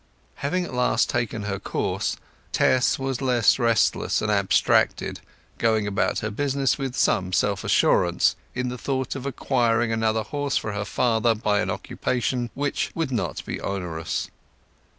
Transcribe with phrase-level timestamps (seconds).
[0.37, 2.17] Having at last taken her course
[2.51, 5.19] Tess was less restless and abstracted,
[5.59, 10.57] going about her business with some self assurance in the thought of acquiring another horse
[10.57, 14.31] for her father by an occupation which would not be onerous.